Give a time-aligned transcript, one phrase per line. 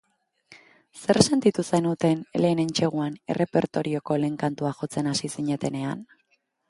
[1.01, 6.03] Zer sentitu zenuten lehen entseguan, errepertorioko lehen kantua jotzen hasi zinetenean?